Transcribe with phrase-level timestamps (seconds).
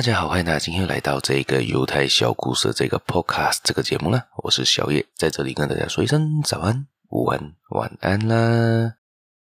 [0.00, 4.28] 大家好，欢迎大家今天来到这个犹太小故事这个 Podcast 这个节目啦。
[4.38, 8.94] 我是小叶，在这里跟大家说一声早安、午安、晚安啦。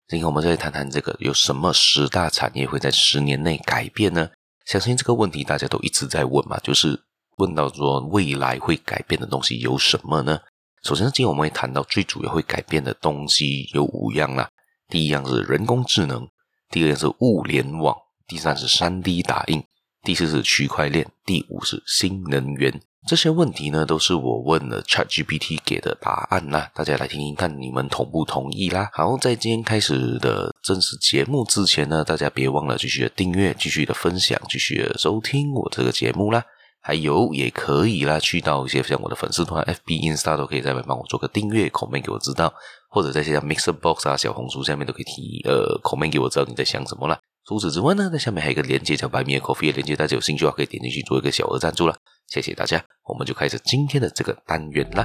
[0.08, 4.30] 今天我们再来谈谈这个有什么十大产业会在十年内改变呢？
[4.64, 7.00] 相信这个问题大家都一直在问嘛，就是
[7.36, 10.40] 问到说未来会改变的东西有什么呢？
[10.82, 14.50] 首先，今天我们会谈到最主要会改变的东西有五样啦。
[14.88, 16.26] 第一样是人工智能，
[16.68, 17.96] 第二样是物联网，
[18.26, 19.62] 第三是 3D 打印。
[20.04, 22.80] 第四是区块链，第五是新能源。
[23.06, 26.68] 这些问题呢，都是我问了 ChatGPT 给的答案啦。
[26.74, 28.90] 大家来听听看，你们同不同意啦？
[28.92, 36.44] 好，在今天开始的正式节目之前呢，大家别忘了继续的订阅、继续的分享、继续的收听我这个节目啦。
[36.80, 42.52] 还有，也可以啦，去到一些像我的粉丝团、FB、Insta 都可以在那边帮我做个订阅、comment 给我知道，
[42.90, 47.16] 或者在些 Mixer Box 啊、小红书下面都可以提呃 comment 给我知道你在想什么啦。
[47.44, 51.96] 除此之外呢，在下面还有一个连接叫白米 Coffee 的连接，大家有兴趣的话可以点进去做一个小额赞助了，
[52.28, 52.80] 谢谢大家。
[53.02, 55.04] 我们就开始今天的这个单元啦。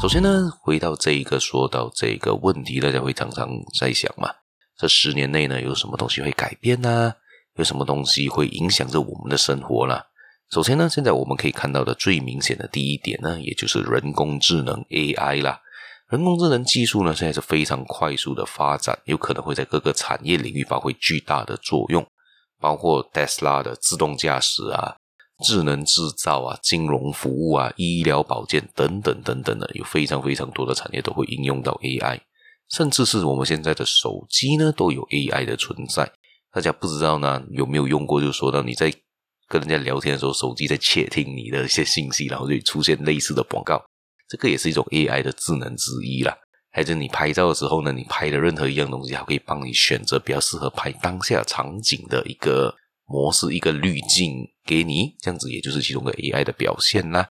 [0.00, 3.46] 首先呢，回到这一个说到这个问题，大家会常常
[3.78, 4.30] 在想嘛，
[4.78, 7.12] 这十年内呢，有什么东西会改变呢？
[7.56, 10.00] 有什么东西会影响着我们的生活呢？
[10.50, 15.60] 首先呢，现在我们可以看到的最明显的第一点呢，也就是人工智能 AI 啦。
[16.14, 22.06] 人工智能技术呢，现在是非常快速的发展，有可能会在各个产业领域发挥巨大的作用，
[22.60, 24.94] 包括 Tesla 的自动驾驶啊、
[25.44, 32.20] 智能制造啊、金融服务啊、医疗保健等等等等的，有非常非常多的产业都会应用到 AI，
[32.70, 36.08] 甚至是我们现在的手机呢都有 AI 的存在。
[36.52, 38.20] 大家不知道呢有没有用过？
[38.20, 38.88] 就说到你在
[39.48, 43.84] 跟人家聊天的时候，手机在窃听你的一些信息，然后就出现类似的广告。
[44.34, 46.36] 这个也是一种 AI 的智能之一啦。
[46.72, 52.74] 还是你拍照的时候呢，你拍的任何一样东西，它可以帮你选择比较适合拍当下场景的一个
[53.06, 54.34] 模式、一个滤镜
[54.64, 57.28] 给你，这样子也就是其中的 AI 的表现啦。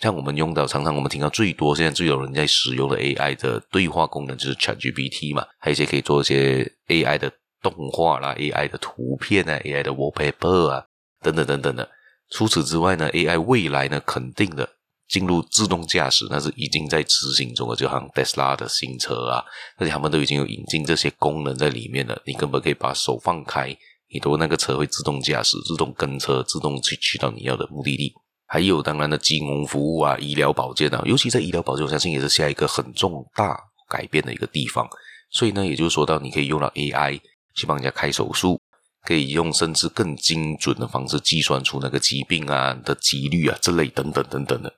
[0.00, 10.84] 像我们用到常常我们听到最多，现在最有人在使用的 AI 的对话功能就是 ChatGPT 嘛，还有一些可以做一些 AI 的动画啦、AI 的图片啊、AI 的 wallpaper 啊
[11.20, 11.90] 等等等等的。
[12.30, 14.68] 除此之外呢，AI 未来呢肯定的。
[15.08, 19.44] 进入自动驾驶，那是已经在执行中了，就好像特斯拉的新车啊，
[19.76, 22.20] 而且他们都已经有引进这些功能在里面了。
[22.24, 23.76] 你根本可以把手放开，
[24.12, 28.12] 你都那个车会自动驾驶、自动跟车、自动去去到你要的目的地。
[28.46, 33.58] 还有当然的金融服务啊、医疗保健啊，尤其在医疗保健，我相信也是下一个很重大
[33.88, 34.86] 改变的一个地方。
[35.30, 37.18] 所以呢，也就是说到你可以用到 AI
[37.54, 38.60] 去帮人家开手术，
[39.06, 44.72] 可以用甚至更精准的方式计算出那个疾病啊的几率啊这类等等等等的。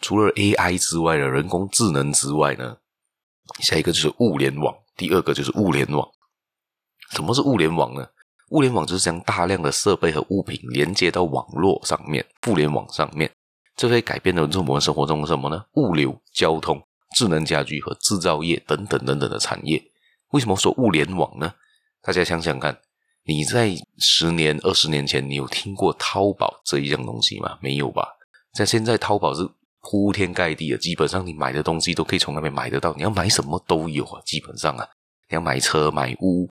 [0.00, 2.76] 除了 AI 之外的人工智能之外呢，
[3.60, 6.08] 下一个就是物联网，第二个就是物联网。
[7.10, 8.06] 什么是物联网呢？
[8.50, 13.30] 物联网就是将大量的设备和物品连接到网络上面，互联网上面，
[13.76, 15.64] 这会改变的是我们生活中的什么呢？
[15.74, 16.82] 物流、交通、
[17.16, 19.82] 智能家居和制造业等等等等的产业。
[20.30, 21.52] 为什么说物联网呢？
[22.02, 22.78] 大家想想看，
[23.24, 27.58] 你在十年、二十年前，你有听过淘宝这一样东西吗？
[27.60, 28.06] 没有吧？
[28.54, 29.48] 在现在，淘宝是。
[29.80, 32.92] 铺天盖地的，基本上你买的东西都可以从那边买得到。
[32.94, 34.86] 你要买什么都有啊，基本上啊，
[35.30, 36.48] 你要买车、买屋，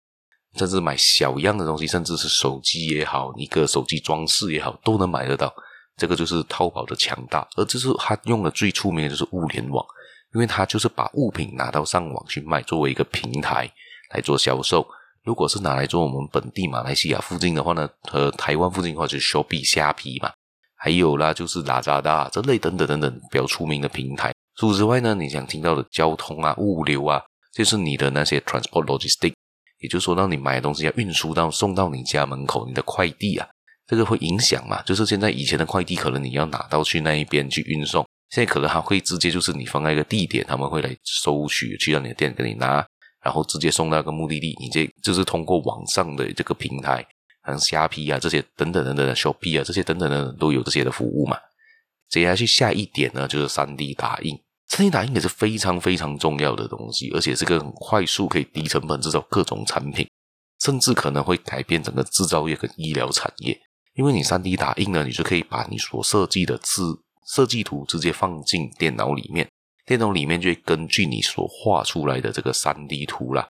[0.58, 5.54] 甚至买小样的东西，甚至是手机也好，一个手机装饰也好，都能买得到。
[5.98, 9.86] 这个就是淘宝的强大，而这是它用的最出名的就是物联网，
[10.34, 13.70] 因为它就是把物品拿到上网去卖，作为一个平台
[14.14, 14.88] 来做销售。
[15.24, 20.32] 如果是拿来做我们本地马来西亚附近的话呢，和台湾附近的话就是 Shopee 虾皮嘛。
[20.78, 24.32] 还有啦，就是拉扎达这类等等等等比较出名的平台。
[24.56, 27.22] 除此之外呢，你想听到的交通啊、物流啊，
[27.54, 29.34] 就是你的那些 transport logistic，
[29.80, 33.48] 也就是说，当你买的东西要运输到送到你家门口，你的快递啊，
[33.86, 34.82] 这个会影响嘛？
[34.84, 42.86] 就是现在以前的快递可能你要拿到去那一边去运送，现在可能还会直接就是你放在一个地点，他们会来收取，去到你的店给你拿，
[43.24, 44.56] 然后直接送到个目的地。
[44.60, 47.06] 你这就是通过网上的这个平台。
[47.48, 51.38] 像虾皮啊，这些等等等等的 Shopee 啊，这些等等等等都有这些的服务嘛。
[52.10, 54.38] 接下去下一点呢，就是 3D 打印。
[54.70, 60.08] 3D 打印也是非常非常重要的东西，而且是个很快速可以低成本制造各种产品，
[60.62, 63.58] 甚至可能会改变整个制造业跟医疗产业。
[63.96, 69.50] 因为你 3D 打印呢，你就可以把你所设计的字设计图直接放进电脑里面，
[69.86, 73.48] 电脑里面就会根据你所画出来的这个 3D 图啦。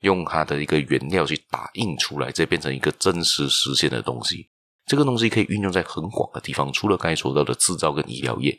[0.00, 4.48] 用它的一个原料去打印出来，再变成一个真实实现的东西。
[4.86, 8.58] 这个东西可以运用在很广的地方，除了刚才说到的制造跟医疗业，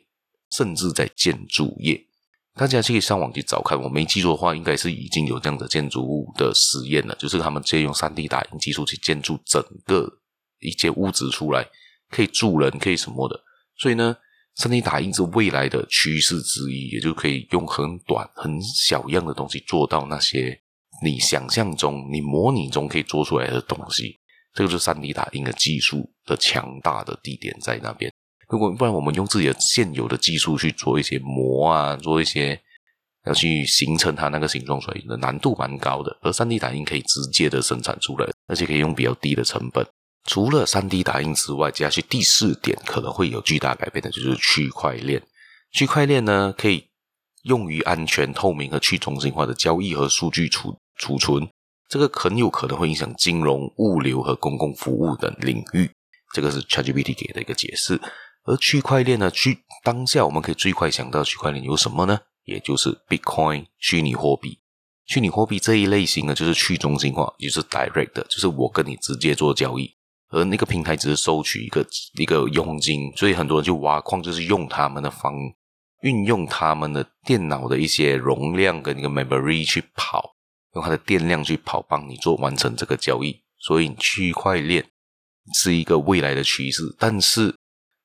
[0.52, 2.08] 甚至在建筑业。
[2.54, 10.20] 大家可以上网去找看，我没记错的话，应该是已经有这样的建筑物的实验了，就是他们直接用 3D 打印技术去建筑整个
[10.60, 11.66] 一间屋子出来，
[12.10, 13.42] 可以住人，可以什么的。
[13.78, 14.16] 所以呢
[14.58, 20.61] ，3D 打印是未来的趋势之一，也就可以用很短、很小样的东西做到那些
[21.02, 24.20] 你想象中、你模拟中可以做出来的东西。
[24.54, 28.12] 这个就是 3D 打印的技术的强大的地点在那边。
[28.50, 32.60] 如果不然，我们用自己的现有的技术去做一些模啊，做一些
[33.26, 36.18] 要去形成它那个形状出来的难度蛮高的。
[36.22, 39.88] 而 3D 打印可以直接的生产出来，而且可以用比较低的成本。
[40.26, 45.24] 除了 3D 打印之外，接下去第四点可能会有巨大改变的，就是区块链。
[45.72, 46.90] 区块链呢，可以
[47.44, 51.48] 用于安全、透明和去中心化的交易和数据处储存。
[51.90, 55.92] 这个很有可能会影响金融、物流和公共服务等领域。
[56.34, 58.00] 这个是 ChatGPT 给的一个解释。
[58.44, 59.30] 而区块链呢？
[59.30, 62.20] 区当下我们可以最快想到区块链有什么呢？
[62.46, 64.60] 也就是 Bitcoin 虚拟货币。
[65.06, 69.94] 虚拟货币这一类型呢，就是去中心化，就是 Direct，就是我跟你直接做交易，
[70.30, 71.86] 而那个平台只是收取一个
[72.18, 75.36] 一个佣金，所以很多人就挖矿，就是用他们的方，
[76.02, 80.31] 运用他们的电脑的一些容量跟一个 Memory 去跑，
[80.74, 83.42] 用它的电量去跑，帮你做完成这个交易。
[83.60, 84.86] 所以区块链
[85.54, 87.56] 是一个未来的趋势，但是。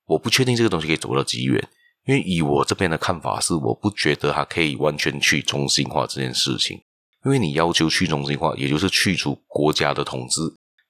[0.09, 1.69] 我不确定这个东西可以走到几远，
[2.05, 6.81] 因为以我这边的看法是，我不觉得它可以完全去中心化这件事情。
[7.25, 10.41] 因为你要求去中心化，也就是去除国家的统治，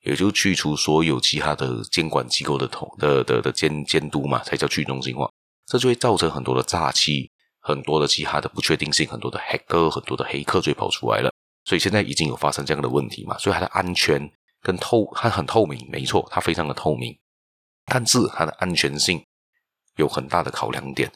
[0.04, 5.26] 也就去除所有其他的监管机构的统的的的监监督嘛，才叫去中心化。
[5.64, 7.30] 这就会造成很多的诈欺，
[7.60, 11.32] 很多的其他的不确定性，很多的黑客，很多的黑客就跑出来了。
[11.66, 14.32] 所以现在已经有发生这样的问题嘛，所以它的安全
[14.62, 17.14] 跟透，它很透明，没错，它非常的透明。
[17.84, 19.22] 但是它的安全性
[19.96, 21.10] 有很大的考量点，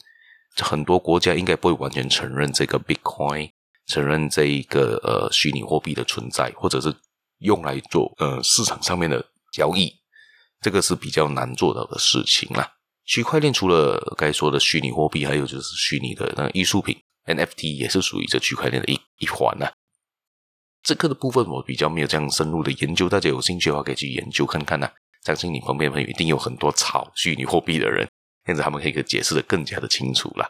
[0.57, 3.49] 很多国家应该不会完全承认这个 Bitcoin，
[3.87, 6.93] 承认这一个呃虚拟货币的存在，或者是
[7.39, 9.93] 用来做呃市场上面的交易，
[10.59, 12.69] 这个是比较难做到的事情啦。
[13.05, 19.67] 区块链除了该说的虚拟货币，还有就是虚拟的那个艺术品 NFT 也是属于这区块链的一一环呢。
[20.91, 24.89] 这个的部分我比较没有这样深入的研究，大家有兴趣的话可以去研究看看呢。
[25.23, 28.05] 相信你旁边的朋友一定有很多炒虚拟货币的人，
[28.43, 30.49] 这样子他们可以解释得更加的清楚了。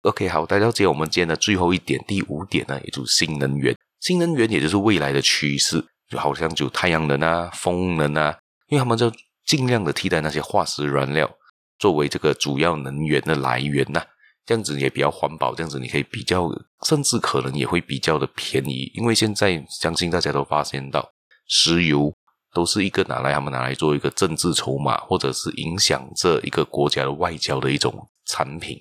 [0.00, 3.76] OK，好，大家了解我们今天的最后一点，第五点呢，也就是新能源。
[4.00, 8.34] 新能源也就是未来的趋势，就好像就太阳能啊、风能啊，
[8.68, 9.12] 因为他们就
[9.44, 11.30] 尽量的替代那些化石燃料，
[11.78, 14.02] 作为这个主要能源的来源呐、
[14.46, 16.48] 这样子也比较环保，这样子你可以比较，
[16.86, 21.06] 甚至可能也会比较的便宜，因为现在相信大家都发现到
[21.48, 22.14] 石油。
[22.54, 27.94] 都是一个拿来他们拿来做一个政治筹码，或者是影响这一个国家的外交的一种
[28.24, 28.80] 产品、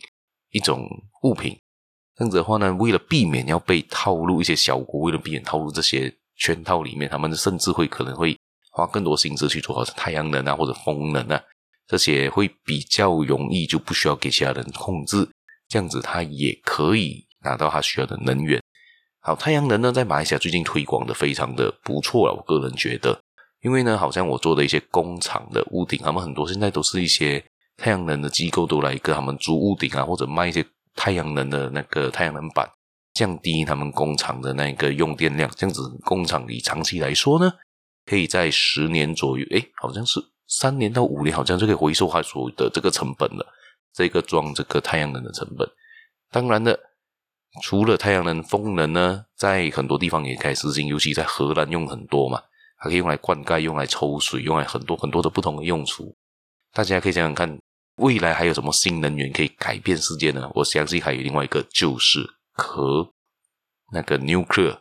[0.51, 0.87] 一种
[1.23, 1.59] 物品。
[2.15, 8.39] 这样子的话呢，为了避免要被套入一些小国，为了避免套入这些圈套里面，他们甚至会可能会
[8.71, 11.43] 花更多心思去做好太阳能啊或者风能啊，
[11.85, 15.27] 这些会比较容易，就不需要给其他人控制。
[15.67, 18.61] 这样子他也可以拿到他需要的能源。
[19.19, 23.19] 好，太阳能呢，在马来西亚最近推广的非常的不错了，我个人觉得。
[23.61, 27.43] 因为呢，好像我做的一些工厂的屋顶，他们很多现在都是一些
[27.77, 32.69] 太阳能的机构都来跟他们租屋顶啊，或者卖一些太阳能的那个太阳能板，
[33.15, 35.49] 降低他们工厂的那个用电量。
[35.55, 37.51] 这样子，工厂里长期来说呢，
[38.05, 43.43] 可以在十年左右，诶，好像是三年到五年，好像就可以回收他所有的这个成本了。
[43.95, 45.67] 这个装这个太阳能的成本，
[46.29, 46.77] 当然了，
[47.63, 52.41] 除了太阳能、风能呢，在很多地方也开始实行，尤其在荷兰用很多嘛。
[52.77, 56.13] 还可以用来灌溉，用来抽水，用来很多很多的不同的用处。
[56.73, 57.57] 大家可以想想看，
[57.95, 60.51] 未来还有什么新能源可以改变世界呢？
[60.53, 62.19] 我相信还有另外一个，就是
[62.51, 63.09] 核
[63.93, 64.77] 那个 nuclear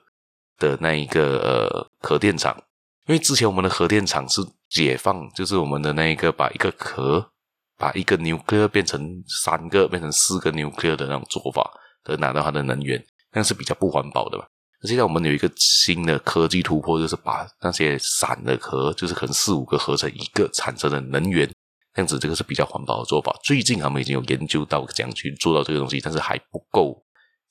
[0.59, 2.61] 的那一个呃核电厂。
[3.07, 7.31] 因为之前我们的核电厂是解放，就是我们的那一个把一个核
[7.77, 11.71] 把一个 nuclear 变成三个，变成四个 nuclear 的那种做法，
[12.05, 14.47] 而拿到它的能源，那是比较不环保的吧。
[14.83, 21.49] 现在我们有一个新的科技突破，就是把那些散的核，就是可能四五个合成一个产生的能源，
[21.95, 23.35] 这样子这个是比较环保的做法。
[23.43, 27.03] 最近他们已经有研究到怎样去做到这个东西，但是还不够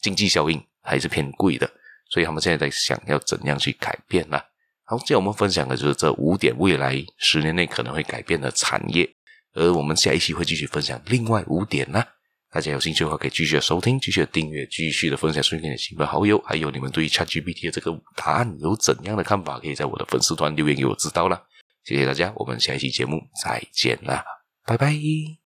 [0.01, 1.67] 经济效应，还是偏贵的。
[2.11, 4.39] 所以他们现在在想要怎样去改变呢？
[4.85, 9.09] 好，今天我们分享的就是这五点未来十年内可能会改变的产业，
[9.53, 12.03] 而我们下一期会继续分享另外五点呢。
[12.51, 16.39] 大家有兴趣的话，可以继续的收听，继续的订阅，继续的分享给你的亲朋好友。
[16.45, 19.59] 还有你们对于 ChatGPT 的这个答案有怎样的看法？
[19.59, 21.41] 可以在我的粉丝团留言给我知道啦。
[21.83, 24.23] 谢谢大家，我们下一期节目再见啦，
[24.65, 25.42] 拜拜。